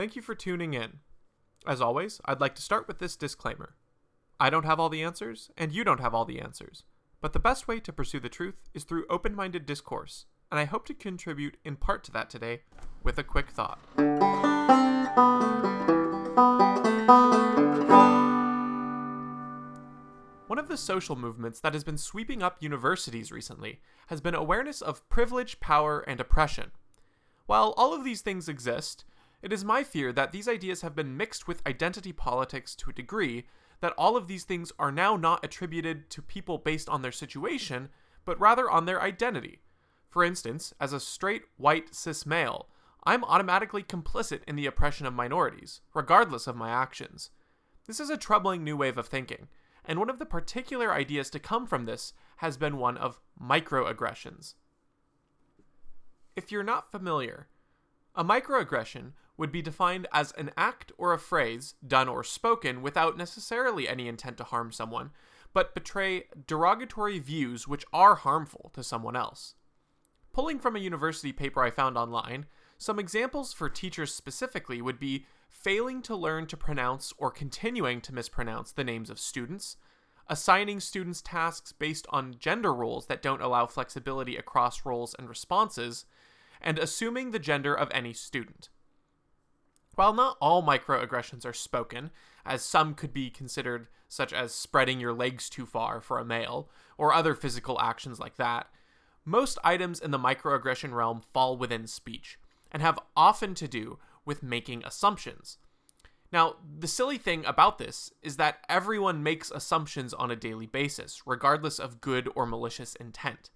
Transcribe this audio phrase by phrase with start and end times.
[0.00, 1.00] Thank you for tuning in.
[1.66, 3.74] As always, I'd like to start with this disclaimer
[4.40, 6.84] I don't have all the answers, and you don't have all the answers.
[7.20, 10.64] But the best way to pursue the truth is through open minded discourse, and I
[10.64, 12.62] hope to contribute in part to that today
[13.02, 13.78] with a quick thought.
[20.46, 24.80] One of the social movements that has been sweeping up universities recently has been awareness
[24.80, 26.70] of privilege, power, and oppression.
[27.44, 29.04] While all of these things exist,
[29.42, 32.94] it is my fear that these ideas have been mixed with identity politics to a
[32.94, 33.46] degree
[33.80, 37.88] that all of these things are now not attributed to people based on their situation,
[38.24, 39.60] but rather on their identity.
[40.10, 42.68] For instance, as a straight, white, cis male,
[43.04, 47.30] I'm automatically complicit in the oppression of minorities, regardless of my actions.
[47.86, 49.48] This is a troubling new wave of thinking,
[49.84, 54.54] and one of the particular ideas to come from this has been one of microaggressions.
[56.36, 57.48] If you're not familiar,
[58.14, 63.16] a microaggression would be defined as an act or a phrase, done or spoken, without
[63.16, 65.10] necessarily any intent to harm someone,
[65.54, 69.54] but betray derogatory views which are harmful to someone else.
[70.34, 72.44] Pulling from a university paper I found online,
[72.76, 78.14] some examples for teachers specifically would be failing to learn to pronounce or continuing to
[78.14, 79.78] mispronounce the names of students,
[80.28, 86.04] assigning students tasks based on gender roles that don't allow flexibility across roles and responses,
[86.60, 88.68] and assuming the gender of any student.
[89.94, 92.10] While not all microaggressions are spoken,
[92.44, 96.68] as some could be considered such as spreading your legs too far for a male,
[96.98, 98.66] or other physical actions like that,
[99.24, 102.38] most items in the microaggression realm fall within speech,
[102.72, 105.58] and have often to do with making assumptions.
[106.32, 111.22] Now, the silly thing about this is that everyone makes assumptions on a daily basis,
[111.26, 113.50] regardless of good or malicious intent.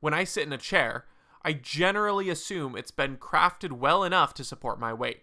[0.00, 1.06] When I sit in a chair,
[1.44, 5.22] I generally assume it's been crafted well enough to support my weight.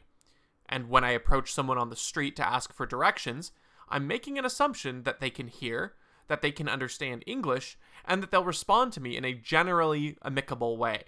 [0.69, 3.51] And when I approach someone on the street to ask for directions,
[3.89, 5.95] I'm making an assumption that they can hear,
[6.27, 10.77] that they can understand English, and that they'll respond to me in a generally amicable
[10.77, 11.05] way.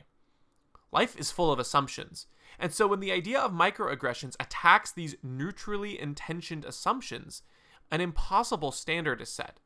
[0.92, 2.26] Life is full of assumptions,
[2.60, 7.44] and so when the idea of microaggressions attacks these neutrally intentioned assumptions,
[7.92, 9.60] an impossible standard is set.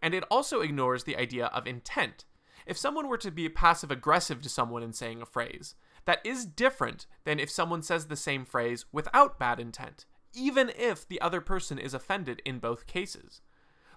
[0.00, 2.24] And it also ignores the idea of intent,
[2.66, 5.74] if someone were to be passive aggressive to someone in saying a phrase,
[6.04, 10.04] that is different than if someone says the same phrase without bad intent,
[10.34, 13.40] even if the other person is offended in both cases.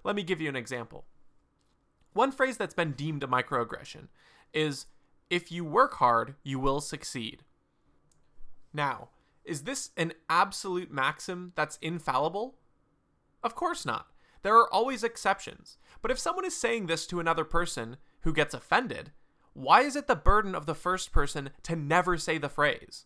[0.03, 1.05] Let me give you an example.
[2.13, 4.07] One phrase that's been deemed a microaggression
[4.53, 4.85] is
[5.29, 7.43] if you work hard, you will succeed.
[8.73, 9.09] Now,
[9.43, 12.55] is this an absolute maxim that's infallible?
[13.43, 14.07] Of course not.
[14.43, 15.77] There are always exceptions.
[16.01, 19.11] But if someone is saying this to another person, who gets offended,
[19.55, 23.05] why is it the burden of the first person to never say the phrase?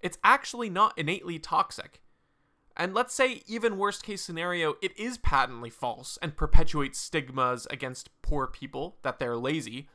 [0.00, 2.00] It's actually not innately toxic.
[2.76, 8.08] And let's say, even worst case scenario, it is patently false and perpetuates stigmas against
[8.22, 9.88] poor people that they're lazy.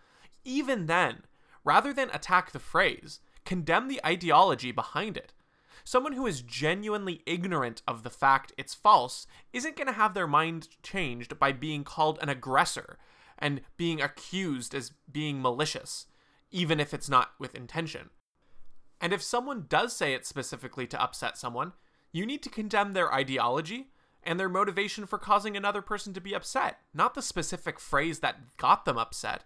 [0.43, 1.23] Even then,
[1.63, 5.31] rather than attack the phrase, condemn the ideology behind it.
[5.85, 10.27] Someone who is genuinely ignorant of the fact it's false isn't going to have their
[10.27, 12.97] mind changed by being called an aggressor
[13.37, 16.07] and being accused as being malicious,
[16.51, 18.09] even if it's not with intention.
[19.01, 21.73] And if someone does say it specifically to upset someone,
[22.11, 23.89] you need to condemn their ideology
[24.23, 28.57] and their motivation for causing another person to be upset, not the specific phrase that
[28.57, 29.43] got them upset.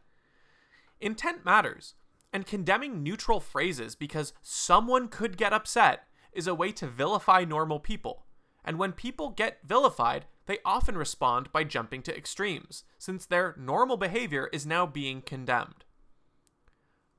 [1.01, 1.95] Intent matters,
[2.31, 7.79] and condemning neutral phrases because someone could get upset is a way to vilify normal
[7.79, 8.25] people.
[8.63, 13.97] And when people get vilified, they often respond by jumping to extremes, since their normal
[13.97, 15.85] behavior is now being condemned.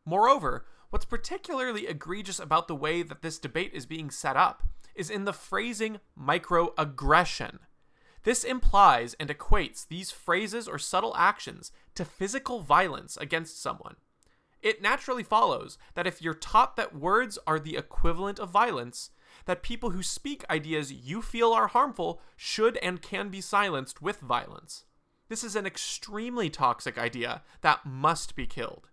[0.04, 4.64] Moreover, what's particularly egregious about the way that this debate is being set up
[4.96, 7.58] is in the phrasing microaggression.
[8.24, 13.94] This implies and equates these phrases or subtle actions to physical violence against someone.
[14.60, 19.10] It naturally follows that if you're taught that words are the equivalent of violence,
[19.44, 24.20] that people who speak ideas you feel are harmful should and can be silenced with
[24.20, 24.84] violence.
[25.28, 28.88] This is an extremely toxic idea that must be killed.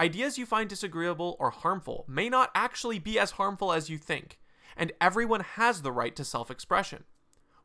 [0.00, 4.38] Ideas you find disagreeable or harmful may not actually be as harmful as you think,
[4.76, 7.04] and everyone has the right to self expression.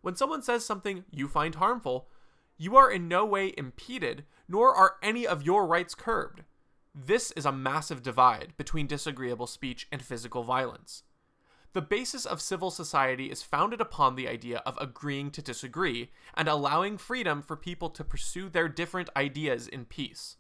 [0.02, 2.10] When someone says something you find harmful,
[2.58, 6.44] you are in no way impeded, nor are any of your rights curbed.
[6.94, 11.04] This is a massive divide between disagreeable speech and physical violence.
[11.74, 16.48] The basis of civil society is founded upon the idea of agreeing to disagree and
[16.48, 20.38] allowing freedom for people to pursue their different ideas in peace.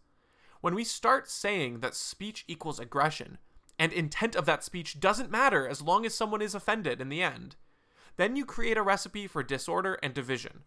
[0.62, 3.38] When we start saying that speech equals aggression,
[3.78, 7.22] and intent of that speech doesn't matter as long as someone is offended in the
[7.22, 7.56] end.
[8.18, 10.64] Then you create a recipe for disorder and division.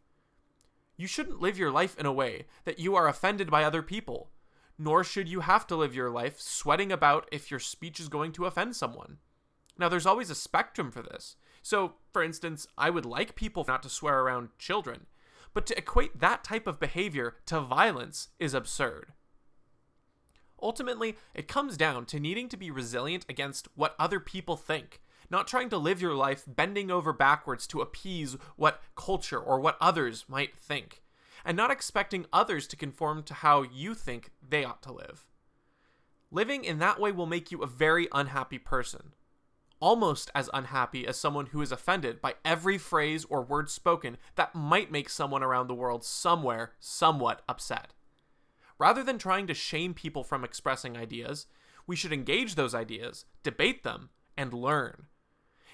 [0.96, 4.30] You shouldn't live your life in a way that you are offended by other people,
[4.78, 8.32] nor should you have to live your life sweating about if your speech is going
[8.32, 9.18] to offend someone.
[9.78, 11.36] Now, there's always a spectrum for this.
[11.62, 15.06] So, for instance, I would like people not to swear around children,
[15.54, 19.12] but to equate that type of behavior to violence is absurd.
[20.60, 25.48] Ultimately, it comes down to needing to be resilient against what other people think, not
[25.48, 30.24] trying to live your life bending over backwards to appease what culture or what others
[30.28, 31.02] might think,
[31.44, 35.26] and not expecting others to conform to how you think they ought to live.
[36.30, 39.12] Living in that way will make you a very unhappy person.
[39.82, 44.54] Almost as unhappy as someone who is offended by every phrase or word spoken that
[44.54, 47.92] might make someone around the world somewhere somewhat upset.
[48.78, 51.48] Rather than trying to shame people from expressing ideas,
[51.84, 55.06] we should engage those ideas, debate them, and learn.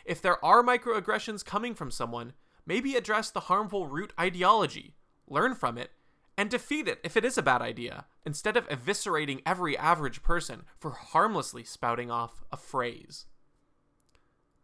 [0.06, 2.32] If there are microaggressions coming from someone,
[2.64, 4.94] maybe address the harmful root ideology,
[5.26, 5.90] learn from it,
[6.34, 10.62] and defeat it if it is a bad idea, instead of eviscerating every average person
[10.78, 13.26] for harmlessly spouting off a phrase.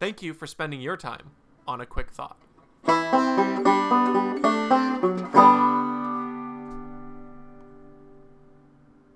[0.05, 1.31] Thank you for spending your time
[1.67, 2.37] on a quick thought.